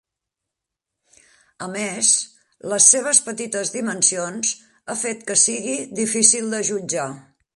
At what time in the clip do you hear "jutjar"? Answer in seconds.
6.71-7.09